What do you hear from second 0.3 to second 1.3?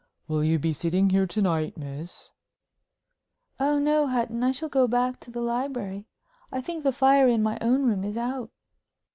you be sitting here